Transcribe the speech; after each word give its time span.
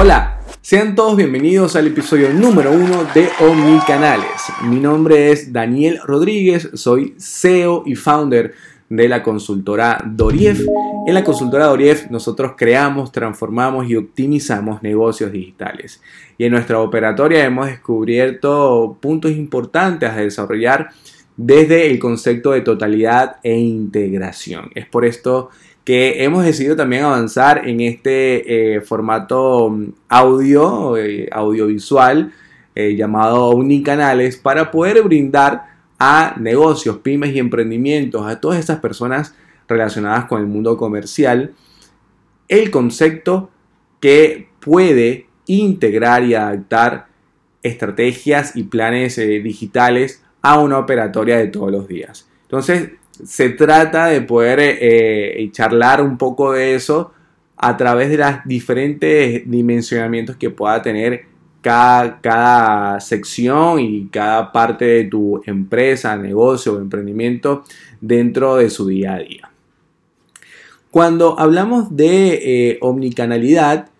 Hola, 0.00 0.38
sean 0.60 0.94
todos 0.94 1.16
bienvenidos 1.16 1.74
al 1.74 1.88
episodio 1.88 2.32
número 2.32 2.70
uno 2.70 3.02
de 3.12 3.28
Omnicanales. 3.40 4.44
Mi 4.62 4.78
nombre 4.78 5.32
es 5.32 5.52
Daniel 5.52 5.98
Rodríguez, 6.04 6.70
soy 6.74 7.16
CEO 7.18 7.82
y 7.84 7.96
founder 7.96 8.54
de 8.88 9.08
la 9.08 9.24
consultora 9.24 10.00
Dorief. 10.06 10.64
En 11.04 11.14
la 11.14 11.24
consultora 11.24 11.66
Dorief 11.66 12.08
nosotros 12.12 12.52
creamos, 12.56 13.10
transformamos 13.10 13.90
y 13.90 13.96
optimizamos 13.96 14.84
negocios 14.84 15.32
digitales. 15.32 16.00
Y 16.38 16.44
en 16.44 16.52
nuestra 16.52 16.78
operatoria 16.78 17.44
hemos 17.44 17.66
descubierto 17.66 18.98
puntos 19.00 19.32
importantes 19.32 20.10
a 20.10 20.18
desarrollar 20.18 20.90
desde 21.36 21.90
el 21.90 21.98
concepto 21.98 22.52
de 22.52 22.60
totalidad 22.60 23.38
e 23.42 23.58
integración. 23.58 24.70
Es 24.76 24.86
por 24.86 25.04
esto 25.04 25.50
que 25.88 26.22
hemos 26.22 26.44
decidido 26.44 26.76
también 26.76 27.04
avanzar 27.04 27.66
en 27.66 27.80
este 27.80 28.74
eh, 28.74 28.82
formato 28.82 29.70
mm, 29.70 29.92
audio, 30.10 30.98
eh, 30.98 31.30
audiovisual, 31.32 32.30
eh, 32.74 32.94
llamado 32.94 33.52
Unicanales, 33.52 34.36
para 34.36 34.70
poder 34.70 35.02
brindar 35.02 35.64
a 35.98 36.34
negocios, 36.38 36.98
pymes 36.98 37.34
y 37.34 37.38
emprendimientos, 37.38 38.26
a 38.26 38.38
todas 38.38 38.58
estas 38.58 38.80
personas 38.80 39.34
relacionadas 39.66 40.26
con 40.26 40.42
el 40.42 40.46
mundo 40.46 40.76
comercial, 40.76 41.54
el 42.48 42.70
concepto 42.70 43.48
que 43.98 44.50
puede 44.60 45.26
integrar 45.46 46.22
y 46.22 46.34
adaptar 46.34 47.06
estrategias 47.62 48.56
y 48.56 48.64
planes 48.64 49.16
digitales 49.16 50.22
a 50.42 50.60
una 50.60 50.76
operatoria 50.76 51.38
de 51.38 51.46
todos 51.46 51.72
los 51.72 51.88
días. 51.88 52.28
Entonces, 52.42 52.90
se 53.24 53.50
trata 53.50 54.06
de 54.06 54.22
poder 54.22 54.60
eh, 54.60 55.42
eh, 55.42 55.50
charlar 55.52 56.02
un 56.02 56.16
poco 56.18 56.52
de 56.52 56.74
eso 56.74 57.12
a 57.56 57.76
través 57.76 58.10
de 58.10 58.18
los 58.18 58.34
diferentes 58.44 59.42
dimensionamientos 59.50 60.36
que 60.36 60.50
pueda 60.50 60.80
tener 60.80 61.26
cada, 61.60 62.20
cada, 62.20 63.00
sección 63.00 63.80
y 63.80 64.08
cada 64.08 64.52
parte 64.52 64.84
de 64.84 65.04
tu 65.04 65.42
empresa, 65.44 66.16
negocio 66.16 66.74
o 66.74 66.78
emprendimiento 66.78 67.64
dentro 68.00 68.56
de 68.56 68.70
su 68.70 68.86
día 68.86 69.14
a 69.14 69.18
día. 69.18 69.50
Cuando 70.90 71.38
hablamos 71.38 71.94
de 71.96 72.70
eh, 72.70 72.78
omnicanalidad, 72.80 73.90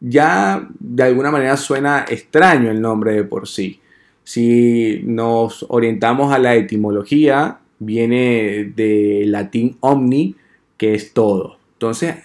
ya 0.00 0.68
de 0.78 1.02
alguna 1.02 1.30
manera 1.30 1.56
suena 1.56 2.04
extraño 2.08 2.70
el 2.70 2.80
nombre 2.80 3.14
de 3.14 3.24
por 3.24 3.48
sí. 3.48 3.80
Si 4.22 5.02
nos 5.04 5.64
orientamos 5.68 6.32
a 6.32 6.38
la 6.38 6.54
etimología, 6.54 7.58
viene 7.78 8.72
de 8.74 9.24
latín 9.26 9.76
omni, 9.80 10.36
que 10.76 10.94
es 10.94 11.12
todo. 11.12 11.58
Entonces, 11.74 12.16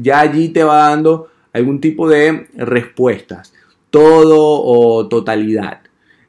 ya 0.00 0.20
allí 0.20 0.50
te 0.50 0.64
va 0.64 0.88
dando 0.90 1.28
algún 1.52 1.80
tipo 1.80 2.08
de 2.08 2.46
respuestas, 2.54 3.52
todo 3.90 4.62
o 4.62 5.08
totalidad. 5.08 5.80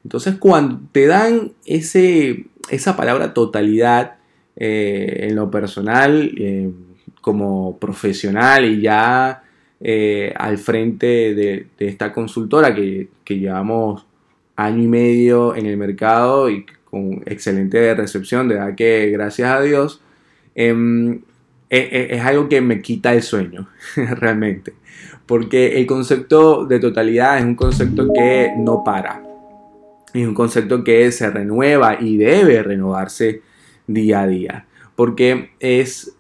Entonces, 0.04 0.36
cuando 0.38 0.82
te 0.92 1.08
dan 1.08 1.52
ese, 1.66 2.46
esa 2.70 2.96
palabra 2.98 3.34
totalidad 3.34 4.16
eh, 4.56 5.28
en 5.30 5.36
lo 5.36 5.50
personal, 5.50 6.32
eh, 6.38 6.72
como 7.22 7.80
profesional 7.80 8.66
y 8.66 8.82
ya 8.82 9.44
eh, 9.80 10.34
al 10.36 10.58
frente 10.58 11.34
de, 11.34 11.68
esta 11.80 12.12
consultora 12.12 12.76
que, 12.76 13.08
que 13.24 13.40
llevamos 13.40 14.06
año 14.58 14.84
y 14.84 14.88
medio 14.88 15.56
en 15.56 15.66
el 15.66 15.78
mercado 15.78 16.50
y 16.50 16.66
con 16.94 17.24
excelente 17.26 17.96
recepción, 17.96 18.48
de 18.48 18.54
verdad 18.54 18.76
que 18.76 19.10
gracias 19.10 19.50
a 19.50 19.62
Dios, 19.62 20.00
em, 20.54 21.22
e, 21.68 21.80
e, 21.80 22.16
es, 22.16 22.22
algo 22.22 22.48
que 22.48 22.62
me 22.62 22.84
quita 22.84 23.16
el 23.16 23.24
sueño, 23.24 23.68
realmente. 23.96 24.74
Porque 25.26 25.80
el 25.80 25.88
concepto 25.88 26.68
de 26.68 26.78
totalidad 26.78 27.40
es 27.40 27.46
un 27.46 27.56
concepto 27.56 28.14
que 28.14 28.52
no 28.60 28.84
para. 28.84 29.24
Es 30.14 30.28
un 30.28 30.36
concepto 30.36 30.84
que 30.84 31.12
se 31.12 31.32
renueva 31.32 31.98
y 32.00 32.18
debe 32.18 32.62
renovarse 32.62 33.42
día 33.88 34.22
a 34.22 34.28
día. 34.28 34.68
Porque 34.96 35.50
es 35.60 36.16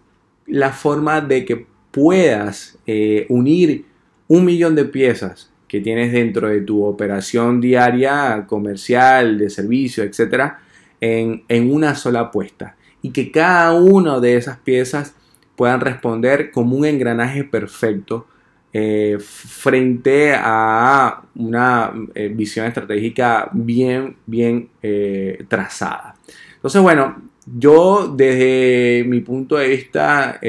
la 0.47 0.71
forma 0.71 1.21
de 1.21 1.45
que 1.45 1.67
puedas 1.91 2.79
eh, 2.87 3.27
unir 3.29 3.85
un 4.27 4.43
millón 4.43 4.73
de 4.73 4.85
piezas 4.85 5.53
que 5.67 5.81
tienes 5.81 6.11
dentro 6.11 6.49
de 6.49 6.61
tu 6.61 6.83
operación 6.83 7.61
diaria, 7.61 8.45
comercial, 8.47 9.39
de 9.39 9.49
servicio, 9.49 10.03
etcétera, 10.03 10.59
en, 11.03 11.71
una 11.71 11.95
sola 11.95 12.21
apuesta. 12.21 12.75
Y 13.01 13.11
que 13.11 13.31
cada 13.31 13.73
una 13.73 14.19
de 14.19 14.37
esas 14.37 14.57
piezas 14.57 15.15
puedan 15.55 15.81
responder 15.81 16.51
como 16.51 16.77
un 16.77 16.85
engranaje 16.85 17.43
perfecto 17.43 18.27
eh, 18.71 19.17
frente 19.19 20.33
a 20.35 21.21
una 21.35 21.93
eh, 22.15 22.29
visión 22.29 22.65
estratégica 22.65 23.49
bien, 23.51 24.15
bien 24.25 24.69
eh, 24.81 25.43
trazada. 25.49 26.15
Entonces, 26.55 26.81
bueno, 26.81 27.21
yo 27.45 28.07
desde 28.15 29.03
mi 29.05 29.19
punto 29.19 29.57
de 29.57 29.67
vista 29.67 30.39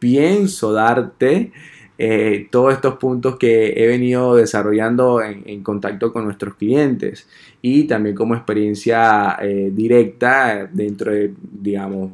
pienso 0.00 0.72
darte 0.72 1.52
eh, 1.98 2.48
todos 2.50 2.74
estos 2.74 2.96
puntos 2.96 3.36
que 3.36 3.72
he 3.76 3.86
venido 3.86 4.36
desarrollando 4.36 5.22
en, 5.22 5.62
contacto 5.62 6.12
con 6.12 6.24
nuestros 6.24 6.54
clientes 6.56 7.26
y 7.62 7.84
también 7.84 8.14
como 8.14 8.34
experiencia 8.34 9.36
eh, 9.40 9.70
directa 9.72 10.68
dentro 10.70 11.12
de, 11.12 11.32
digamos, 11.40 12.12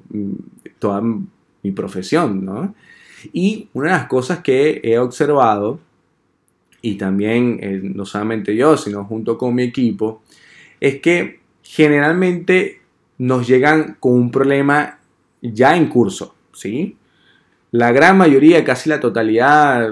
toda 0.78 1.00
mi 1.00 1.71
profesión, 1.72 2.44
¿no? 2.44 2.75
Y 3.32 3.69
una 3.72 3.92
de 3.92 3.98
las 3.98 4.06
cosas 4.06 4.41
que 4.41 4.81
he 4.82 4.98
observado, 4.98 5.81
y 6.81 6.97
también 6.97 7.59
eh, 7.62 7.81
no 7.82 8.04
solamente 8.04 8.56
yo, 8.56 8.76
sino 8.76 9.04
junto 9.04 9.38
con 9.38 9.54
mi 9.54 9.62
equipo, 9.65 10.22
es 10.81 11.00
que 11.00 11.41
generalmente 11.62 12.81
nos 13.19 13.47
llegan 13.47 13.97
con 14.00 14.15
un 14.15 14.31
problema 14.31 14.98
ya 15.41 15.76
en 15.76 15.88
curso, 15.88 16.34
¿sí? 16.53 16.97
La 17.72 17.91
gran 17.91 18.19
mayoría, 18.19 18.65
casi 18.65 18.91
la 18.91 19.00
totalidad, 19.00 19.91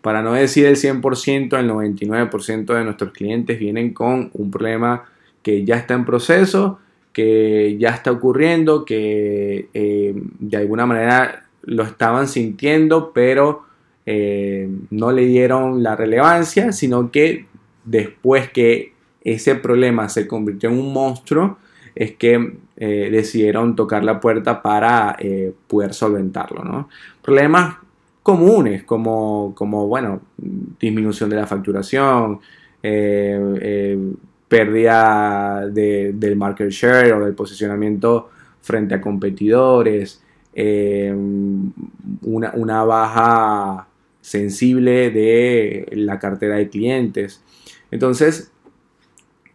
para 0.00 0.22
no 0.22 0.32
decir 0.32 0.64
el 0.64 0.76
100%, 0.76 1.58
el 1.58 1.70
99% 1.70 2.74
de 2.74 2.84
nuestros 2.84 3.12
clientes 3.12 3.58
vienen 3.58 3.92
con 3.92 4.30
un 4.32 4.50
problema 4.50 5.04
que 5.42 5.62
ya 5.64 5.76
está 5.76 5.92
en 5.92 6.06
proceso, 6.06 6.80
que 7.12 7.76
ya 7.78 7.90
está 7.90 8.10
ocurriendo, 8.10 8.86
que 8.86 9.68
eh, 9.74 10.14
de 10.14 10.56
alguna 10.56 10.86
manera 10.86 11.44
lo 11.64 11.82
estaban 11.82 12.28
sintiendo, 12.28 13.12
pero 13.12 13.64
eh, 14.06 14.66
no 14.90 15.12
le 15.12 15.26
dieron 15.26 15.82
la 15.82 15.96
relevancia, 15.96 16.72
sino 16.72 17.10
que 17.10 17.44
después 17.84 18.50
que 18.50 18.94
ese 19.22 19.54
problema 19.54 20.08
se 20.08 20.26
convirtió 20.26 20.70
en 20.70 20.78
un 20.78 20.94
monstruo, 20.94 21.58
es 21.94 22.12
que 22.12 22.56
eh, 22.78 23.08
decidieron 23.10 23.74
tocar 23.74 24.04
la 24.04 24.20
puerta 24.20 24.60
para 24.60 25.16
eh, 25.18 25.54
poder 25.66 25.94
solventarlo. 25.94 26.62
¿no? 26.62 26.90
Problemas 27.22 27.76
comunes 28.22 28.84
como, 28.84 29.54
como, 29.54 29.86
bueno, 29.86 30.20
disminución 30.36 31.30
de 31.30 31.36
la 31.36 31.46
facturación, 31.46 32.40
eh, 32.82 33.98
pérdida 34.46 35.66
del 35.66 36.36
market 36.36 36.70
share 36.70 37.12
o 37.14 37.24
del 37.24 37.34
posicionamiento 37.34 38.28
frente 38.60 38.94
a 38.94 39.00
competidores, 39.00 40.22
una, 40.54 42.52
una 42.54 42.84
baja 42.84 43.88
sensible 44.20 45.10
de 45.10 45.88
la 45.92 46.18
cartera 46.18 46.56
de 46.56 46.68
clientes. 46.68 47.42
Entonces, 47.90 48.52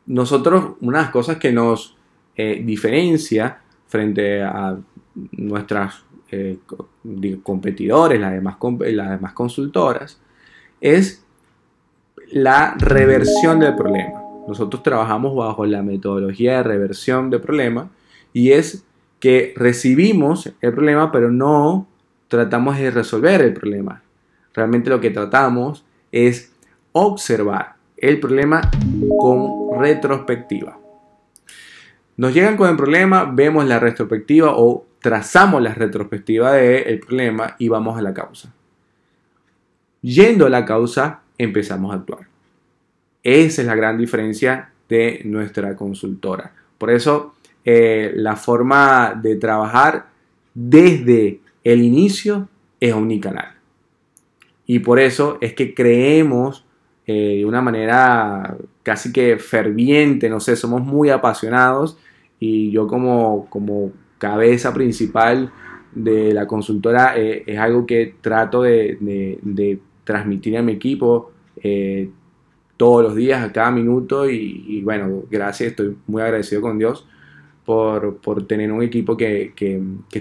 nosotros, 0.06 0.76
unas 0.82 1.10
cosas 1.10 1.38
que 1.38 1.52
nos 1.52 1.98
eh, 2.36 2.62
diferencia 2.64 3.62
frente 3.88 4.42
a 4.42 4.78
nuestras 5.32 6.04
eh, 6.32 6.60
competidores, 7.44 8.20
las 8.20 8.32
demás, 8.32 8.56
las 8.80 9.10
demás 9.10 9.34
consultoras, 9.34 10.20
es 10.80 11.26
la 12.32 12.76
reversión 12.78 13.60
del 13.60 13.76
problema. 13.76 14.22
Nosotros 14.48 14.82
trabajamos 14.82 15.36
bajo 15.36 15.66
la 15.66 15.84
metodología 15.84 16.58
de 16.58 16.64
reversión 16.64 17.30
de 17.30 17.40
problema 17.40 17.90
y 18.34 18.52
es 18.52 18.86
que 19.20 19.54
recibimos 19.56 20.52
el 20.62 20.74
problema 20.74 21.12
pero 21.12 21.30
no 21.30 21.88
tratamos 22.28 22.78
de 22.78 22.92
resolver 22.92 23.42
el 23.42 23.54
problema. 23.54 24.02
Realmente 24.54 24.90
lo 24.90 25.00
que 25.00 25.12
tratamos 25.12 25.86
es 26.12 26.54
observar 26.94 27.76
el 27.98 28.20
problema 28.20 28.62
con 29.20 29.80
retrospectiva. 29.80 30.81
Nos 32.18 32.34
llegan 32.34 32.58
con 32.58 32.70
el 32.70 32.76
problema, 32.76 33.26
vemos 33.26 33.66
la 33.66 33.80
retrospectiva 33.80 34.54
o 34.56 34.86
trazamos 35.00 35.62
la 35.62 35.74
retrospectiva 35.74 36.54
del 36.54 37.00
problema 37.00 37.56
y 37.58 37.68
vamos 37.68 37.98
a 37.98 38.02
la 38.02 38.14
causa. 38.14 38.54
Yendo 40.02 40.46
a 40.46 40.50
la 40.50 40.66
causa, 40.66 41.22
empezamos 41.38 41.92
a 41.92 41.96
actuar. 41.96 42.28
Esa 43.24 43.62
es 43.62 43.68
la 43.68 43.76
gran 43.76 43.98
diferencia 43.98 44.72
de 44.90 45.22
nuestra 45.26 45.76
consultora. 45.76 46.54
Por 46.78 46.90
eso, 46.90 47.36
eh, 47.64 48.12
la 48.16 48.36
forma 48.36 49.20
de 49.22 49.36
trabajar 49.36 50.08
desde 50.54 51.40
el 51.64 51.82
inicio 51.82 52.50
es 52.80 52.94
omnicanal. 52.94 53.54
Y 54.66 54.80
por 54.80 55.00
eso 55.00 55.38
es 55.42 55.54
que 55.54 55.74
creemos 55.74 56.66
eh, 57.06 57.38
de 57.38 57.46
una 57.46 57.62
manera 57.62 58.58
casi 58.84 59.12
que 59.12 59.38
ferviente, 59.38 60.30
no 60.30 60.40
sé, 60.40 60.56
somos 60.56 60.82
muy 60.82 61.10
apasionados 61.10 61.98
y 62.40 62.72
yo 62.72 62.88
como, 62.88 63.48
como 63.50 63.92
cabeza 64.18 64.74
principal 64.74 65.52
de 65.94 66.34
la 66.34 66.48
consultora 66.48 67.18
eh, 67.18 67.44
es 67.46 67.60
algo 67.60 67.86
que 67.86 68.16
trato 68.22 68.64
de, 68.64 69.80
transmitir 70.04 70.58
a 70.58 70.62
mi 70.62 70.74
equipo 70.74 71.32
eh, 71.62 72.10
todos 72.78 73.04
los 73.04 73.16
días, 73.16 73.44
a 73.44 73.52
cada 73.52 73.70
minuto 73.70 74.30
y, 74.30 74.82
bueno, 74.82 75.24
gracias, 75.30 75.72
estoy 75.72 75.96
muy 76.08 76.24
agradecido 76.24 76.62
con 76.62 76.80
Dios 76.80 77.08
por, 77.64 78.20
tener 78.48 78.72
un 78.72 78.82
equipo 78.82 79.16
que, 79.16 79.54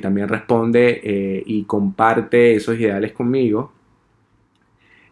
también 0.02 0.28
responde 0.28 1.42
y 1.46 1.64
comparte 1.64 2.54
esos 2.54 2.78
ideales 2.78 3.12
conmigo. 3.12 3.72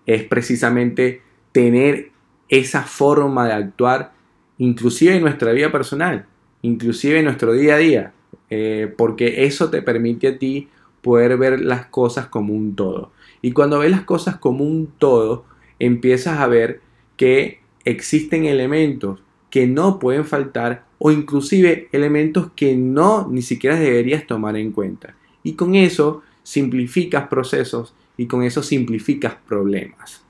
Es 0.05 0.25
precisamente 0.25 1.23
tener 1.53 2.11
esa 2.49 2.83
forma 2.83 3.47
de 3.47 3.53
actuar, 3.53 4.13
inclusive 4.59 5.17
en 5.17 5.23
nuestra 5.23 5.53
vida 5.53 5.71
personal, 5.71 6.27
inclusive 6.63 7.19
en 7.19 7.25
nuestro 7.25 7.53
día 7.53 7.75
a 7.75 7.79
día, 7.79 8.13
eh, 8.51 8.93
porque 8.97 9.45
eso 9.45 9.71
te 9.71 9.83
permite 9.83 10.29
a 10.29 10.39
ti 10.39 10.69
poder 11.03 11.37
ver 11.37 11.61
las 11.61 11.87
cosas 11.87 12.27
como 12.27 12.55
un 12.55 12.75
todo. 12.75 13.13
Y 13.43 13.53
cuando 13.53 13.79
ves 13.79 13.91
las 13.91 14.03
cosas 14.03 14.37
como 14.37 14.65
un 14.65 14.89
todo, 14.99 15.45
empiezas 15.79 16.39
a 16.39 16.47
ver 16.47 16.81
que 17.17 17.61
existen 17.85 18.45
elementos 18.47 19.21
que 19.51 19.67
no 19.67 19.99
pueden 19.99 20.25
faltar 20.25 20.85
o 20.99 21.11
inclusive 21.11 21.89
elementos 21.93 22.51
que 22.55 22.77
no 22.77 23.29
ni 23.31 23.43
siquiera 23.43 23.79
deberías 23.79 24.27
tomar 24.27 24.57
en 24.57 24.73
cuenta. 24.73 25.15
Y 25.43 25.55
con 25.55 25.75
eso 25.75 26.23
simplificas 26.43 27.29
procesos 27.29 27.95
y 28.17 28.27
con 28.27 28.43
eso 28.43 28.63
simplificas 28.63 29.37
problemas. 29.47 30.23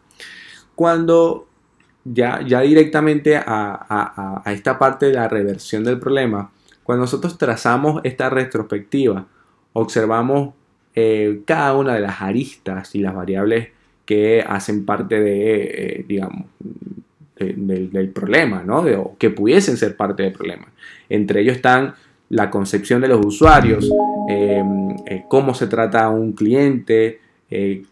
Cuando 0.75 1.48
ya, 2.05 2.41
ya 2.47 2.61
directamente 2.61 3.37
a, 3.37 4.43
esta 4.47 4.79
parte 4.79 5.07
de 5.07 5.15
la 5.15 5.29
reversión 5.29 5.85
del 5.85 5.99
problema, 5.99 6.51
cuando 6.85 7.03
nosotros 7.03 7.37
trazamos 7.37 8.01
esta 8.05 8.31
retrospectiva, 8.31 9.27
observamos 9.75 10.55
eh, 10.95 11.43
cada 11.45 11.77
una 11.77 11.95
de 11.95 12.01
las 12.01 12.23
aristas 12.23 12.95
y 12.95 13.01
las 13.01 13.15
variables 13.15 13.69
que 14.05 14.43
hacen 14.47 14.87
parte 14.87 15.21
de, 15.21 15.65
eh, 15.65 16.05
digamos, 16.09 16.47
del 17.37 18.09
problema, 18.09 18.65
¿no? 18.65 18.79
o 18.79 19.17
que 19.17 19.31
pudiesen 19.31 19.77
ser 19.77 19.97
parte 19.97 20.25
del 20.25 20.33
problema. 20.33 20.67
Entre 21.09 21.43
ellos 21.43 21.57
están 21.57 21.95
la 22.31 22.51
concepción 22.51 23.01
de 23.01 23.09
los 23.09 23.25
usuarios, 23.25 23.89
eh, 24.29 24.65
cómo 25.29 25.55
se 25.55 25.69
trata 25.69 26.05
a 26.05 26.09
un 26.09 26.33
cliente, 26.33 27.21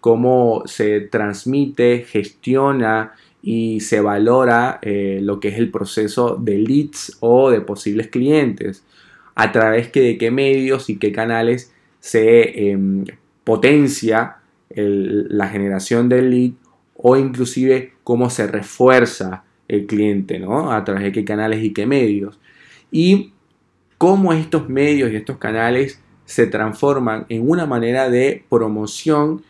cómo 0.00 0.62
se 0.66 1.00
transmite, 1.02 2.04
gestiona 2.08 3.12
y 3.48 3.78
se 3.78 4.00
valora 4.00 4.80
eh, 4.82 5.20
lo 5.22 5.38
que 5.38 5.46
es 5.46 5.58
el 5.58 5.70
proceso 5.70 6.34
de 6.34 6.58
leads 6.58 7.16
o 7.20 7.48
de 7.48 7.60
posibles 7.60 8.08
clientes, 8.08 8.84
a 9.36 9.52
través 9.52 9.92
de 9.92 10.18
qué 10.18 10.32
medios 10.32 10.90
y 10.90 10.96
qué 10.96 11.12
canales 11.12 11.72
se 12.00 12.70
em, 12.70 13.04
potencia 13.44 14.38
la 14.68 15.48
generación 15.48 16.08
del 16.08 16.30
lead 16.30 16.52
o 16.96 17.16
inclusive 17.16 17.92
cómo 18.02 18.30
se 18.30 18.48
refuerza 18.48 19.44
el 19.68 19.86
cliente, 19.86 20.40
¿no? 20.40 20.72
A 20.72 20.82
través 20.82 21.04
de 21.04 21.12
qué 21.12 21.24
canales 21.24 21.62
y 21.62 21.72
qué 21.72 21.86
medios. 21.86 22.40
Y 22.90 23.32
cómo 23.96 24.32
estos 24.32 24.68
medios 24.68 25.12
y 25.12 25.16
estos 25.16 25.38
canales 25.38 26.02
se 26.24 26.48
transforman 26.48 27.26
en 27.28 27.48
una 27.48 27.64
manera 27.64 28.10
de 28.10 28.44
promoción, 28.48 29.44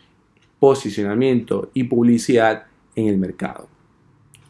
posicionamiento 0.59 1.71
y 1.73 1.85
publicidad 1.85 2.67
en 2.95 3.07
el 3.07 3.17
mercado. 3.17 3.67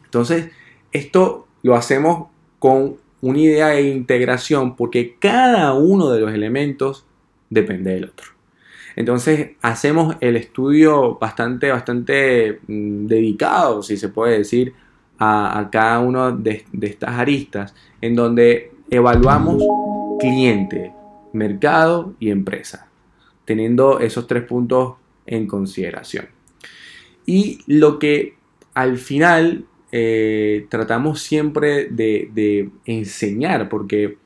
Entonces, 0.08 0.50
esto 0.90 1.46
lo 1.62 1.74
hacemos 1.74 2.28
con 2.58 2.96
una 3.20 3.38
idea 3.38 3.66
de 3.68 3.82
integración 3.82 4.74
porque 4.74 5.16
cada 5.18 5.74
uno 5.74 6.08
de 6.08 6.20
los 6.20 6.32
elementos 6.32 7.04
depende 7.50 7.92
del 7.92 8.04
otro. 8.04 8.38
Entonces 8.96 9.50
hacemos 9.60 10.16
el 10.20 10.36
estudio 10.36 11.18
bastante, 11.20 11.70
bastante 11.70 12.60
mm, 12.66 13.06
dedicado, 13.06 13.82
si 13.82 13.98
se 13.98 14.08
puede 14.08 14.38
decir, 14.38 14.72
a, 15.18 15.68
cada 15.70 15.98
uno 15.98 16.32
de, 16.32 16.64
de, 16.72 16.86
estas 16.86 17.10
aristas, 17.10 17.74
en 18.00 18.14
donde 18.14 18.72
evaluamos 18.88 19.62
cliente, 20.18 20.92
mercado 21.32 22.14
y 22.18 22.30
empresa, 22.30 22.88
teniendo 23.44 24.00
esos 24.00 24.26
tres 24.26 24.44
puntos 24.44 24.94
en 25.26 25.46
consideración. 25.46 26.26
Y 27.26 27.60
lo 27.66 27.98
que 27.98 28.36
al 28.74 28.96
final 28.96 29.64
eh, 29.92 30.66
tratamos 30.68 31.20
siempre 31.20 31.86
de, 31.86 32.70
enseñar, 32.84 33.68
porque 33.68 34.18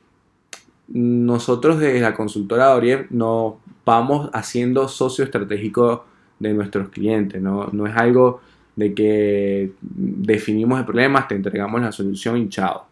nosotros 0.87 1.79
desde 1.79 2.01
la 2.01 2.13
consultora 2.13 2.75
Oriev 2.75 3.07
nos 3.09 3.55
vamos 3.85 4.29
haciendo 4.33 4.87
socio 4.87 5.23
estratégico 5.23 6.05
de 6.39 6.53
nuestros 6.53 6.89
clientes, 6.89 7.41
no, 7.41 7.69
es 7.87 7.95
algo 7.95 8.41
de 8.75 8.93
que 8.93 9.71
definimos 9.81 10.79
el 10.79 10.85
problema, 10.85 11.27
te 11.27 11.35
entregamos 11.35 11.81
la 11.81 11.91
solución 11.91 12.37
y 12.37 12.49
chao. 12.49 12.87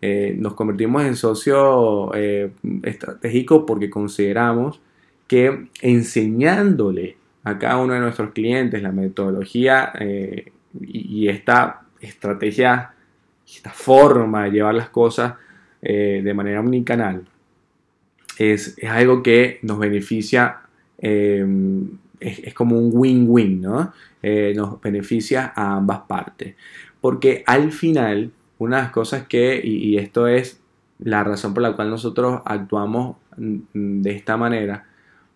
Eh, 0.00 0.36
nos 0.38 0.54
convertimos 0.54 1.04
en 1.04 1.16
socio 1.16 2.14
eh, 2.14 2.52
estratégico 2.82 3.64
porque 3.64 3.88
consideramos 3.88 4.80
que 5.26 5.68
enseñándole 5.80 7.16
a 7.44 7.58
cada 7.58 7.78
uno 7.78 7.94
de 7.94 8.00
nuestros 8.00 8.32
clientes 8.32 8.82
la 8.82 8.92
metodología 8.92 9.92
eh, 10.00 10.52
y, 10.80 11.28
esta 11.28 11.85
estrategia, 12.00 12.92
esta 13.46 13.70
forma 13.70 14.44
de 14.44 14.50
llevar 14.50 14.74
las 14.74 14.88
cosas 14.88 15.34
de 15.80 16.34
manera 16.34 16.58
omnicanal, 16.58 17.24
es, 18.38 18.76
es, 18.76 18.90
algo 18.90 19.22
que 19.22 19.60
nos 19.62 19.78
beneficia, 19.78 20.62
es, 20.98 21.44
como 22.54 22.76
un 22.76 22.90
win-win, 22.92 23.60
¿no? 23.60 23.92
nos 24.54 24.80
beneficia 24.80 25.52
a 25.54 25.76
ambas 25.76 26.00
partes. 26.08 26.56
Porque 27.00 27.44
al 27.46 27.70
final 27.70 28.32
una 28.58 28.76
de 28.76 28.82
las 28.84 28.92
cosas 28.92 29.26
que, 29.26 29.60
y, 29.62 29.98
esto 29.98 30.26
es 30.26 30.60
la 30.98 31.24
razón 31.24 31.52
por 31.54 31.62
la 31.62 31.74
cual 31.74 31.90
nosotros 31.90 32.40
actuamos 32.44 33.16
mm, 33.36 34.02
de 34.02 34.10
esta 34.12 34.36
manera, 34.36 34.86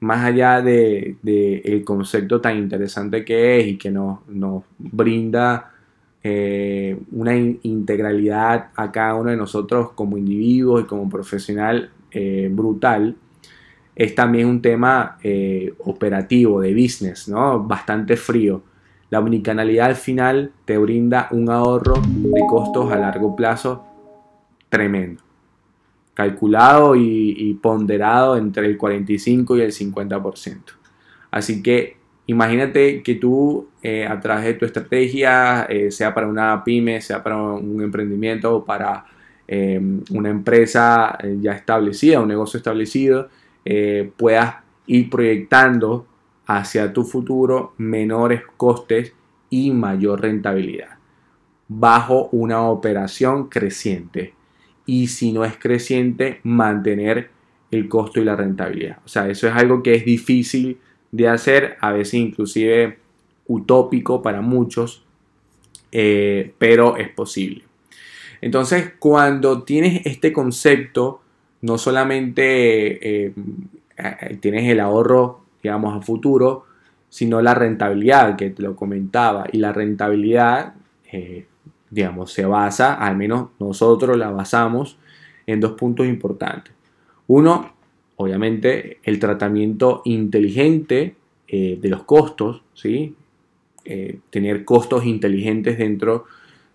más 0.00 0.24
allá 0.24 0.62
de, 0.62 1.16
el 1.64 1.84
concepto 1.84 2.40
tan 2.40 2.56
interesante 2.56 3.24
que 3.24 3.60
es 3.60 3.66
y 3.68 3.76
que 3.76 3.90
nos, 3.90 4.20
brinda 4.78 5.69
eh, 6.22 6.98
una 7.12 7.34
integralidad 7.34 8.68
a 8.76 8.92
cada 8.92 9.14
uno 9.14 9.30
de 9.30 9.36
nosotros 9.36 9.92
como 9.92 10.18
individuos 10.18 10.82
y 10.82 10.86
como 10.86 11.08
profesional 11.08 11.90
eh, 12.10 12.48
brutal, 12.52 13.16
es 13.96 14.14
también 14.14 14.46
un 14.46 14.62
tema 14.62 15.18
eh, 15.22 15.74
operativo, 15.84 16.60
de 16.60 16.74
business, 16.74 17.28
¿no? 17.28 17.62
Bastante 17.62 18.16
frío. 18.16 18.62
La 19.10 19.18
omnicanalidad 19.18 19.86
al 19.88 19.96
final 19.96 20.52
te 20.64 20.78
brinda 20.78 21.28
un 21.32 21.50
ahorro 21.50 21.94
de 22.00 22.40
costos 22.48 22.92
a 22.92 22.96
largo 22.96 23.34
plazo 23.34 23.84
tremendo. 24.68 25.22
Calculado 26.14 26.96
y, 26.96 27.58
ponderado 27.62 28.36
entre 28.36 28.66
el 28.66 28.76
45 28.76 29.56
y 29.56 29.60
el 29.62 29.72
50%. 29.72 30.58
Así 31.30 31.62
que 31.62 31.96
imagínate 32.30 33.02
que 33.02 33.16
tú 33.16 33.68
eh, 33.82 34.06
a 34.06 34.20
través 34.20 34.44
de 34.44 34.54
tu 34.54 34.64
estrategia, 34.64 35.64
eh, 35.64 35.90
sea 35.90 36.14
para 36.14 36.28
una 36.28 36.62
pyme, 36.62 37.00
sea 37.00 37.22
para 37.22 37.36
un 37.36 37.82
emprendimiento 37.82 38.56
o 38.56 38.64
para 38.64 39.04
em, 39.48 40.00
una 40.10 40.30
empresa 40.30 41.18
eh, 41.22 41.38
ya 41.40 41.52
establecida, 41.52 42.20
un 42.20 42.28
negocio 42.28 42.58
establecido, 42.58 43.28
puedas 44.16 44.54
ir 44.86 45.10
proyectando 45.10 46.06
hacia 46.46 46.92
tu 46.92 47.04
futuro 47.04 47.74
menores 47.76 48.42
costes 48.56 49.12
y 49.50 49.70
mayor 49.70 50.22
rentabilidad 50.22 50.98
bajo 51.68 52.30
una 52.32 52.62
operación 52.62 53.48
creciente 53.48 54.34
y 54.86 55.08
si 55.08 55.32
no 55.32 55.44
es 55.44 55.56
creciente 55.56 56.40
mantener 56.42 57.30
el 57.70 57.88
costo 57.88 58.18
y 58.18 58.24
la 58.24 58.34
rentabilidad. 58.34 58.98
O 59.04 59.08
sea, 59.08 59.28
eso 59.28 59.46
es 59.46 59.54
algo 59.54 59.82
que 59.82 59.94
es 59.94 60.04
difícil 60.04 60.78
de 61.12 61.28
hacer, 61.28 61.76
a 61.80 61.92
veces 61.92 62.14
inclusive 62.14 62.98
utópico 63.46 64.22
para 64.22 64.40
muchos, 64.40 65.04
eh, 65.92 66.54
pero 66.58 66.96
es 66.96 67.08
posible. 67.08 67.64
Entonces, 68.40 68.92
cuando 68.98 69.62
tienes 69.64 70.06
este 70.06 70.32
concepto, 70.32 71.20
no 71.62 71.76
solamente 71.76 73.26
eh, 73.26 73.32
eh, 73.98 74.38
tienes 74.40 74.68
el 74.70 74.80
ahorro 74.80 75.40
digamos, 75.62 75.94
a 75.94 76.00
futuro, 76.00 76.64
sino 77.08 77.42
la 77.42 77.54
rentabilidad 77.54 78.36
que 78.36 78.50
te 78.50 78.62
lo 78.62 78.76
comentaba. 78.76 79.46
Y 79.52 79.58
la 79.58 79.72
rentabilidad, 79.72 80.74
digamos, 81.90 82.32
se 82.32 82.46
basa, 82.46 82.94
al 82.94 83.16
menos 83.16 83.48
nosotros 83.58 84.16
la 84.16 84.30
basamos 84.30 84.96
en 85.46 85.60
dos 85.60 85.72
puntos 85.72 86.06
importantes. 86.06 86.72
Uno, 87.26 87.72
obviamente, 88.20 88.98
el 89.02 89.18
tratamiento 89.18 90.02
inteligente 90.04 91.14
eh, 91.48 91.78
de 91.80 91.88
los 91.88 92.02
costos, 92.02 92.62
¿sí? 92.74 93.16
eh, 93.86 94.18
tener 94.28 94.66
costos 94.66 95.06
inteligentes 95.06 95.78
dentro 95.78 96.26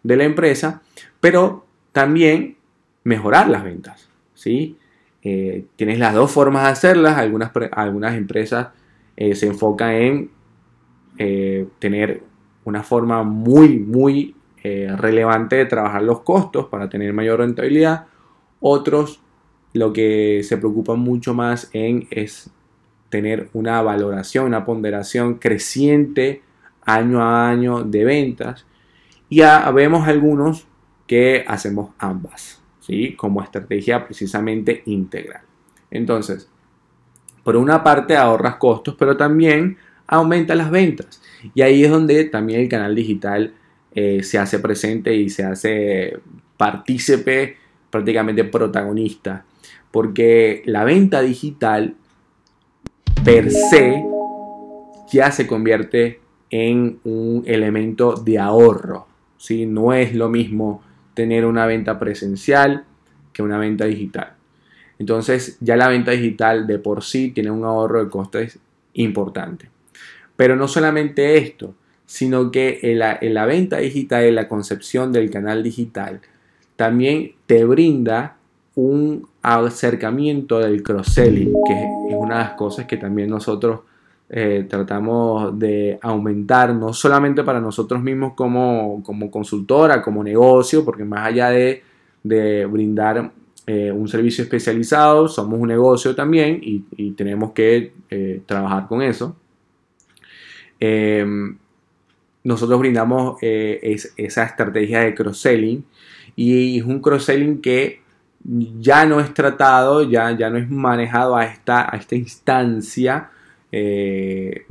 de 0.02 0.18
la 0.18 0.24
empresa, 0.24 0.82
pero 1.20 1.68
también 1.92 2.58
mejorar 3.04 3.48
las 3.48 3.64
ventas. 3.64 4.10
¿sí? 4.34 4.76
Eh, 5.22 5.66
tienes 5.76 6.00
las 6.00 6.16
dos 6.16 6.32
formas 6.32 6.64
de 6.64 6.70
hacerlas. 6.70 7.16
Algunas, 7.20 7.52
algunas 7.74 8.16
empresas 8.16 8.70
se 9.16 9.48
enfocan 9.48 9.92
en 9.92 10.30
tener 11.80 12.22
una 12.66 12.84
forma 12.84 13.24
muy, 13.24 13.80
muy 13.80 14.36
relevante 14.62 15.56
de 15.56 15.66
trabajar 15.66 16.02
los 16.02 16.22
costos 16.22 16.66
para 16.66 16.90
tener 16.90 17.14
mayor 17.14 17.40
rentabilidad. 17.40 18.08
Otros 18.60 19.22
lo 19.76 19.92
que 19.92 20.42
se 20.44 20.58
preocupan 20.58 21.00
mucho 21.00 21.34
más 21.34 21.70
en 21.74 22.08
es 22.10 22.50
tener 23.10 23.50
una 23.52 23.82
valoración, 23.82 24.46
una 24.46 24.64
ponderación 24.64 25.36
creciente 25.36 26.42
año 26.86 27.22
a 27.22 27.50
año 27.50 27.84
de 27.84 28.06
ventas. 28.06 28.66
Y 29.28 29.38
ya 29.38 29.70
vemos 29.72 30.08
algunos 30.08 30.66
que 31.08 31.44
hacemos 31.46 31.90
ambas, 32.00 32.62
¿sí? 32.80 33.16
como 33.18 33.44
estrategia 33.44 34.06
precisamente 34.06 34.82
integral. 34.86 35.42
Entonces, 35.92 36.50
por 37.44 37.58
una 37.58 37.84
parte 37.84 38.16
ahorras 38.16 38.56
costos, 38.56 38.96
pero 38.98 39.18
también 39.18 39.78
aumenta 40.08 40.56
las 40.56 40.72
ventas. 40.72 41.22
Y 41.54 41.62
ahí 41.62 41.84
es 41.84 41.92
donde 41.92 42.24
también 42.26 42.62
el 42.62 42.70
canal 42.70 42.96
digital 42.96 43.54
eh, 43.94 44.24
se 44.24 44.40
hace 44.40 44.60
presente 44.60 45.14
y 45.14 45.30
se 45.30 45.44
hace 45.44 46.18
partícipe, 46.56 47.58
prácticamente 47.90 48.46
protagonista. 48.46 49.44
Porque 49.96 50.62
la 50.66 50.84
venta 50.84 51.22
digital 51.22 51.96
per 53.24 53.50
se 53.50 54.04
ya 55.10 55.32
se 55.32 55.48
convierte 55.48 56.20
en 56.50 57.00
un 57.06 57.44
elemento 57.46 58.16
de 58.16 58.38
ahorro. 58.38 59.08
¿sí? 59.38 59.66
No 59.66 59.94
es 59.94 60.14
lo 60.14 60.28
mismo 60.28 60.82
tener 61.14 61.46
una 61.46 61.66
venta 61.66 61.98
presencial 61.98 62.84
que 63.32 63.42
una 63.42 63.58
venta 63.58 63.86
digital. 63.86 64.34
Entonces 65.00 65.58
ya 65.62 65.78
la 65.78 65.88
venta 65.88 66.12
digital 66.12 66.68
de 66.68 66.78
por 66.78 67.02
sí 67.02 67.32
tiene 67.32 67.52
un 67.52 67.64
ahorro 67.64 68.04
de 68.04 68.10
costes 68.10 68.60
importante. 68.96 69.70
Pero 70.36 70.58
no 70.58 70.68
solamente 70.68 71.38
esto, 71.38 71.74
sino 72.06 72.52
que 72.52 72.80
en 72.82 73.00
la, 73.00 73.18
en 73.22 73.34
la 73.34 73.46
venta 73.46 73.78
digital, 73.78 74.26
en 74.26 74.36
la 74.36 74.50
concepción 74.50 75.14
del 75.14 75.32
canal 75.32 75.64
digital, 75.64 76.20
también 76.76 77.32
te 77.46 77.64
brinda 77.64 78.36
un 78.76 79.26
acercamiento 79.46 80.60
del 80.60 80.82
cross-selling, 80.82 81.54
que 81.68 81.74
es 81.74 82.16
una 82.16 82.38
de 82.38 82.44
las 82.46 82.54
cosas 82.54 82.86
que 82.86 82.98
también 82.98 83.30
nosotros 83.30 83.82
eh, 84.28 84.66
tratamos 84.68 85.58
de 85.60 86.00
aumentar, 86.02 86.74
no 86.74 86.94
solamente 86.94 87.44
para 87.44 87.62
nosotros 87.62 88.02
mismos 88.02 88.34
como, 88.34 89.04
como 89.04 89.30
consultora, 89.30 90.02
como 90.02 90.24
negocio, 90.24 90.84
porque 90.84 91.06
más 91.06 91.28
allá 91.28 91.50
de, 91.52 91.84
brindar 92.24 93.32
eh, 93.68 93.92
un 93.92 94.08
servicio 94.08 94.44
especializado, 94.44 95.28
somos 95.28 95.60
un 95.60 95.68
negocio 95.68 96.16
también 96.16 96.60
y, 96.62 97.12
tenemos 97.12 97.52
que 97.52 97.94
eh, 98.10 98.42
trabajar 98.48 98.88
con 98.88 99.04
eso. 99.04 99.36
Em, 100.80 101.56
nosotros 102.44 102.80
brindamos 102.80 103.38
esa 103.42 104.44
estrategia 104.44 105.02
de 105.02 105.14
cross-selling 105.14 105.84
y 106.36 106.80
es 106.80 106.86
un 106.86 107.00
cross-selling 107.00 107.62
que 107.62 108.05
ya 108.80 109.06
no 109.06 109.20
es 109.20 109.34
tratado, 109.34 110.04
ya, 110.04 110.32
ya 110.32 110.50
no 110.50 110.58
es 110.58 110.70
manejado 110.70 111.36
a 111.36 111.46
esta, 111.46 111.92
a 111.92 111.98
esta 111.98 112.16
instancia, 112.16 113.30
eh, 113.72 114.66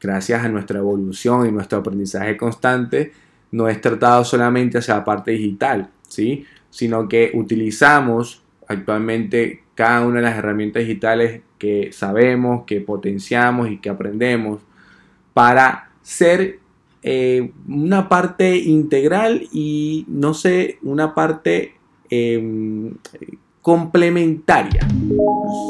gracias 0.00 0.44
a 0.44 0.48
nuestra 0.48 0.78
evolución 0.78 1.46
y 1.46 1.52
nuestro 1.52 1.78
aprendizaje 1.78 2.36
constante, 2.36 3.12
no 3.50 3.68
es 3.68 3.80
tratado 3.80 4.24
solamente 4.24 4.78
hacia 4.78 4.96
la 4.96 5.04
parte 5.04 5.32
digital, 5.32 5.90
¿sí? 6.06 6.44
sino 6.70 7.08
que 7.08 7.32
utilizamos 7.34 8.42
actualmente 8.68 9.62
cada 9.74 10.06
una 10.06 10.16
de 10.16 10.22
las 10.22 10.38
herramientas 10.38 10.82
digitales 10.82 11.42
que 11.58 11.90
sabemos, 11.92 12.64
que 12.66 12.80
potenciamos 12.80 13.70
y 13.70 13.78
que 13.78 13.88
aprendemos 13.88 14.60
para 15.34 15.90
ser 16.02 16.60
eh, 17.02 17.52
una 17.68 18.08
parte 18.08 18.56
integral 18.56 19.48
y 19.52 20.04
no 20.08 20.34
sé, 20.34 20.78
una 20.82 21.14
parte 21.14 21.75
Em, 22.10 22.94
complementaria, 23.66 24.86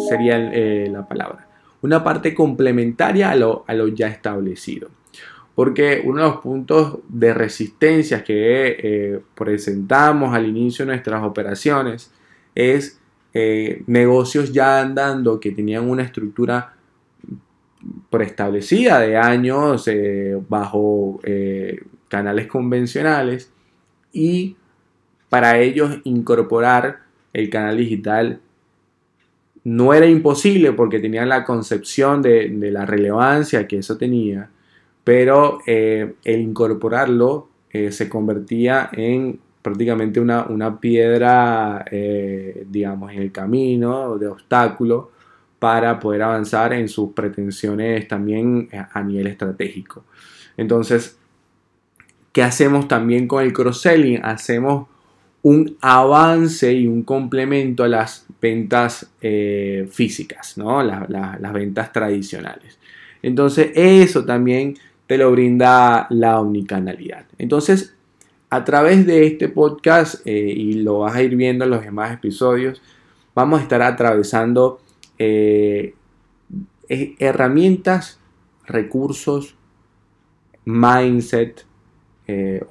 sería 0.07 0.51
eh, 0.53 0.87
la 0.93 1.09
palabra. 1.09 1.49
Una 1.81 2.05
parte 2.05 2.35
complementaria 2.35 3.31
a 3.31 3.35
lo, 3.35 3.65
ya 3.95 4.09
establecido. 4.09 4.91
Porque 5.55 6.03
uno 6.05 6.23
de 6.23 6.29
los 6.29 6.41
puntos 6.43 6.99
de 7.09 7.33
resistencia 7.33 8.23
que 8.23 8.77
eh, 8.79 9.21
presentamos 9.35 10.35
al 10.35 10.47
inicio 10.47 10.85
de 10.85 10.93
nuestras 10.93 11.25
operaciones 11.25 12.13
es 12.55 13.01
eh, 13.33 13.83
negocios 13.87 14.53
ya 14.53 14.83
andando 14.83 15.41
que 15.41 15.53
tenían 15.53 15.89
una 15.89 16.03
estructura 16.03 16.75
preestablecida 18.11 19.01
de 19.01 19.17
años 19.17 19.89
bajo 20.51 21.19
canales 22.09 22.47
convencionales 22.47 23.51
y 24.13 24.57
para 25.29 25.59
ellos 25.59 25.99
incorporar 26.05 27.01
el 27.33 27.51
canal 27.51 27.77
digital 27.77 28.41
no 29.67 29.93
era 29.93 30.07
imposible 30.07 30.73
porque 30.73 31.01
tenían 31.01 31.29
la 31.29 31.43
concepción 31.45 32.23
de, 32.23 32.49
la 32.71 32.87
relevancia 32.87 33.67
que 33.67 33.79
eso 33.79 33.99
tenía, 33.99 34.49
pero 35.03 35.59
eh, 35.67 36.15
el 36.23 36.41
incorporarlo 36.41 37.49
eh, 37.73 37.91
se 37.91 38.09
convertía 38.09 38.91
en 38.93 39.41
prácticamente 39.63 40.21
una, 40.21 40.79
piedra, 40.79 41.85
eh, 41.91 42.65
digamos, 42.71 43.11
en 43.13 43.23
el 43.23 43.33
camino 43.33 44.17
de 44.19 44.29
obstáculo 44.29 45.11
para 45.59 45.99
poder 45.99 46.23
avanzar 46.23 46.73
en 46.73 46.89
sus 46.89 47.13
pretensiones 47.13 48.07
también 48.07 48.69
a 48.93 49.03
nivel 49.03 49.27
estratégico. 49.27 50.05
Entonces, 50.57 51.19
¿qué 52.31 52.45
hacemos 52.45 52.87
también 52.87 53.27
con 53.27 53.43
el 53.43 53.53
cross-selling? 53.53 54.21
Hacemos 54.25 54.87
un 55.47 55.77
avance 55.81 56.73
y 56.73 56.89
un 56.89 57.05
complemento 57.05 57.85
a 57.85 57.89
las 57.89 58.27
ventas 58.43 59.09
eh, 59.21 59.87
físicas, 59.93 60.59
¿no? 60.59 60.83
las 60.83 61.53
ventas 61.53 61.93
tradicionales. 61.93 62.81
Entonces 63.23 63.71
eso 63.77 64.25
también 64.25 64.77
te 65.07 65.17
lo 65.17 65.31
brinda 65.31 66.09
la 66.11 66.41
omnicanalidad. 66.41 67.27
Entonces, 67.39 67.95
a 68.51 68.65
través 68.65 69.07
de 69.07 69.25
este 69.25 69.49
podcast, 69.49 70.27
eh, 70.27 70.33
y 70.37 70.83
lo 70.83 70.99
vas 71.01 71.15
a 71.15 71.23
ir 71.23 71.37
viendo 71.37 71.65
en 71.65 71.71
los 71.71 71.85
demás 71.85 72.13
episodios, 72.13 72.83
vamos 73.33 73.61
a 73.61 73.63
estar 73.63 73.83
atravesando 73.83 74.81
eh, 75.17 75.95
herramientas, 76.89 78.19
recursos, 78.67 79.55
mindset 80.65 81.65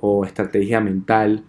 o 0.02 0.26
estrategia 0.26 0.82
mental, 0.82 1.42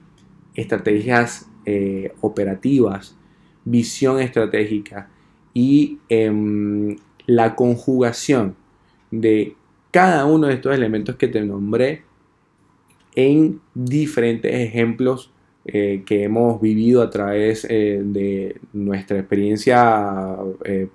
estrategias 0.57 1.49
eh, 1.65 2.13
operativas, 2.21 3.17
visión 3.65 4.21
estratégica 4.21 5.09
y 5.53 5.99
em, 6.09 6.97
la 7.27 7.55
conjugación 7.55 8.57
de 9.11 9.55
cada 9.91 10.25
uno 10.27 10.47
de 10.47 10.55
estos 10.55 10.75
elementos 10.75 11.17
que 11.17 11.29
te 11.29 11.41
nombré 11.43 12.03
en 13.15 13.61
diferentes 13.75 14.53
ejemplos 14.55 15.31
eh, 15.65 16.03
que 16.07 16.25
hemos 16.25 16.61
vivido 16.61 17.03
a 17.03 17.11
través 17.11 17.67
eh, 17.69 18.01
de 18.05 18.61
nuestra 18.73 19.19
experiencia 19.19 20.37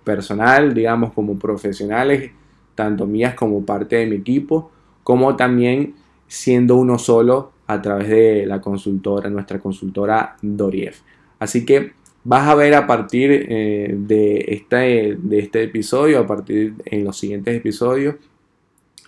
personal, 0.03 0.74
digamos, 0.74 1.12
como 1.13 1.38
profesionales, 1.38 2.32
tanto 2.75 3.06
mías 3.06 3.34
como 3.36 3.65
parte 3.65 3.98
de 3.98 4.06
mi 4.06 4.15
equipo, 4.18 4.72
como 5.03 5.36
también 5.36 5.96
siendo 6.27 6.77
uno 6.77 6.98
solo 6.98 7.51
a 7.72 7.82
través 7.82 8.10
de 8.10 8.46
la 8.46 8.60
consultora, 8.60 9.30
nuestra 9.30 9.60
consultora 9.60 10.36
Dorief. 10.42 11.01
Así 11.40 11.66
que 11.66 11.94
vas 12.24 12.48
a 12.48 12.56
ver 12.56 12.75
a 12.75 12.86
partir 12.86 13.32
eh, 13.32 13.96
de, 13.98 14.46
este, 14.50 15.18
de 15.18 15.40
este 15.40 15.63
episodio, 15.63 16.20
a 16.20 16.28
partir 16.28 16.75
en 16.86 17.06
los 17.06 17.18
siguientes 17.18 17.56
episodios, 17.56 18.16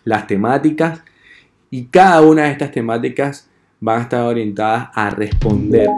las 0.06 0.28
temáticas 0.28 1.02
y 1.70 1.86
cada 1.86 2.22
una 2.22 2.44
de 2.44 2.52
estas 2.52 2.72
temáticas 2.72 3.50
van 3.82 4.00
a 4.00 4.04
estar 4.04 4.24
orientadas 4.24 4.90
a 4.94 5.10
responder 5.10 5.90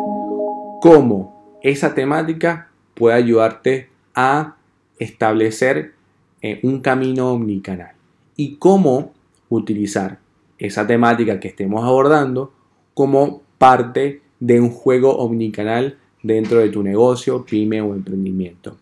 cómo 0.82 1.60
esa 1.62 1.94
temática 1.94 2.70
puede 2.96 3.16
ayudarte 3.16 3.90
a 4.16 4.56
establecer 4.98 5.94
eh, 6.42 6.60
un 6.64 6.82
camino 6.82 7.32
omnicanal 7.32 7.94
y 8.36 8.56
cómo 8.56 9.14
utilizar 9.50 10.20
esa 10.58 10.88
temática 10.88 11.40
que 11.40 11.50
estemos 11.50 11.84
abordando 11.84 12.55
como 12.96 13.44
parte 13.60 14.22
de 14.40 14.60
un 14.60 14.72
juego 14.72 15.16
omnicanal 15.18 16.00
dentro 16.24 16.60
de 16.60 16.70
tu 16.70 16.82
negocio, 16.82 17.46
pyme 17.46 17.82
o 17.82 17.94
emprendimiento. 17.94 18.78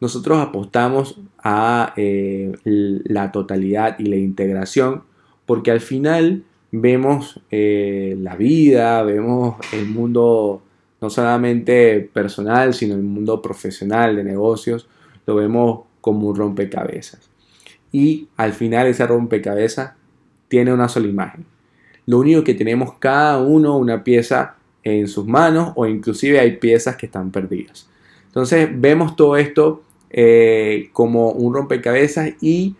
Nosotros 0.00 0.38
apostamos 0.38 1.20
a 1.42 1.92
eh, 1.98 2.52
la 2.64 3.30
totalidad 3.32 3.98
y 3.98 4.04
la 4.04 4.16
integración 4.16 5.02
porque 5.44 5.70
al 5.70 5.80
final 5.80 6.44
vemos 6.72 7.40
eh, 7.50 8.16
la 8.18 8.36
vida, 8.36 9.02
vemos 9.02 9.56
el 9.72 9.86
mundo 9.86 10.62
no 11.00 11.10
solamente 11.10 12.00
personal, 12.12 12.72
sino 12.72 12.94
el 12.94 13.02
mundo 13.02 13.42
profesional 13.42 14.16
de 14.16 14.24
negocios, 14.24 14.88
lo 15.26 15.34
vemos 15.34 15.80
como 16.00 16.28
un 16.28 16.36
rompecabezas. 16.36 17.30
Y 17.92 18.28
al 18.36 18.52
final 18.52 18.86
ese 18.86 19.06
rompecabezas 19.06 19.94
tiene 20.48 20.72
una 20.72 20.88
sola 20.88 21.08
imagen. 21.08 21.44
Lo 22.10 22.18
único 22.18 22.42
que 22.42 22.54
tenemos 22.54 22.94
cada 22.94 23.38
uno 23.38 23.76
una 23.76 24.02
pieza 24.02 24.56
en 24.82 25.06
sus 25.06 25.28
manos 25.28 25.72
o 25.76 25.86
inclusive 25.86 26.40
hay 26.40 26.56
piezas 26.56 26.96
que 26.96 27.06
están 27.06 27.30
perdidas. 27.30 27.88
Entonces 28.26 28.68
vemos 28.74 29.14
todo 29.14 29.36
esto 29.36 29.84
eh, 30.10 30.90
como 30.92 31.30
un 31.30 31.54
rompecabezas 31.54 32.32
y 32.40 32.74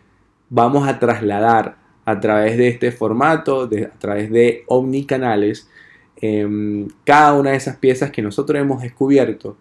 vamos 0.49 0.89
a 0.89 0.99
trasladar 0.99 1.77
a 2.05 2.19
través 2.19 2.59
de 2.59 2.67
este 2.67 2.91
formato, 2.91 3.71
a 3.71 3.99
través 4.01 4.33
de 4.33 4.65
omnicanales, 4.67 5.71
eh, 6.21 6.89
cada 7.05 7.35
una 7.35 7.51
de 7.51 7.57
esas 7.57 7.77
piezas 7.77 8.11
que 8.11 8.23
nosotros 8.23 8.61
hemos 8.61 8.83
descubierto 8.83 9.57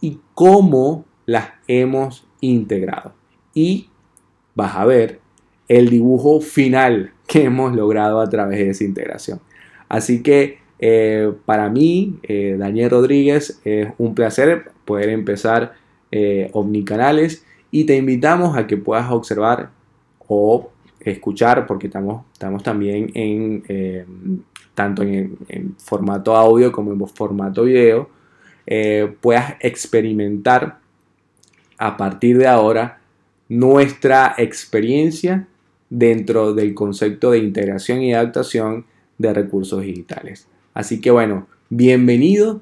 y 0.00 0.20
cómo 0.32 1.04
las 1.26 1.48
hemos 1.66 2.24
integrado. 2.40 3.14
Y 3.52 3.88
vas 4.54 4.76
a 4.76 4.84
ver 4.84 5.18
el 5.66 5.90
dibujo 5.90 6.40
final 6.40 7.14
que 7.28 7.44
hemos 7.44 7.76
logrado 7.76 8.20
a 8.20 8.28
través 8.28 8.58
de 8.58 8.70
esa 8.70 8.84
integración. 8.84 9.40
Así 9.88 10.22
que 10.22 10.58
eh, 10.78 11.32
para 11.44 11.68
mí, 11.68 12.18
eh, 12.22 12.56
Daniel 12.58 12.90
Rodríguez, 12.90 13.60
es 13.64 13.88
un 13.98 14.14
placer 14.14 14.72
poder 14.84 15.10
empezar 15.10 15.74
eh, 16.10 16.48
Omnicanales 16.54 17.44
y 17.70 17.84
te 17.84 17.96
invitamos 17.96 18.56
a 18.56 18.66
que 18.66 18.78
puedas 18.78 19.10
observar 19.10 19.70
o 20.26 20.70
escuchar, 21.00 21.66
porque 21.66 21.88
estamos, 21.88 22.24
estamos 22.32 22.62
también 22.62 23.10
en 23.14 24.42
tanto 24.74 25.02
en, 25.02 25.36
formato 25.78 26.34
audio 26.34 26.72
como 26.72 26.92
en 26.92 27.06
formato 27.08 27.64
video, 27.64 28.08
puedas 29.20 29.54
experimentar 29.60 30.78
a 31.76 31.96
partir 31.96 32.38
de 32.38 32.46
ahora 32.46 33.00
nuestra 33.48 34.34
experiencia 34.38 35.46
dentro 35.90 36.54
del 36.54 36.74
concepto 36.74 37.30
de 37.30 37.38
integración 37.38 38.02
y 38.02 38.14
adaptación 38.14 38.86
de 39.18 39.34
recursos 39.34 39.82
digitales. 39.82 40.48
Así 40.74 41.00
que 41.00 41.10
bueno, 41.10 41.46
bienvenido, 41.70 42.60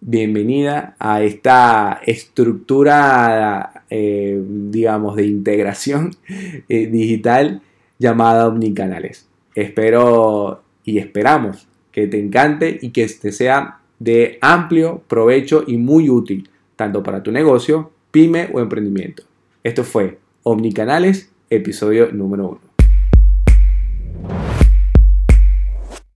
bienvenida 0.00 0.96
a 0.98 1.22
esta 1.22 2.00
estructura, 2.06 3.84
eh, 3.90 4.42
digamos, 4.46 5.16
de 5.16 5.26
integración 5.26 6.16
digital 6.68 7.62
llamada 7.98 8.48
Omnicanales. 8.48 9.28
Espero 9.54 10.62
y 10.84 10.98
esperamos 10.98 11.68
que 11.92 12.06
te 12.06 12.18
encante 12.18 12.78
y 12.80 12.90
que 12.90 13.02
este 13.02 13.32
sea 13.32 13.80
de 13.98 14.38
amplio 14.40 15.02
provecho 15.08 15.64
y 15.66 15.76
muy 15.76 16.08
útil, 16.08 16.48
tanto 16.76 17.02
para 17.02 17.22
tu 17.22 17.32
negocio, 17.32 17.90
pyme 18.10 18.48
o 18.52 18.60
emprendimiento. 18.60 19.24
Esto 19.64 19.84
fue 19.84 20.18
Omnicanales, 20.44 21.30
episodio 21.50 22.12
número 22.12 22.50
1. 22.50 22.67